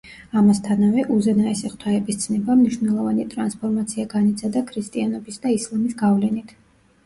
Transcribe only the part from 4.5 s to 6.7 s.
ქრისტიანობის და ისლამის გავლენით.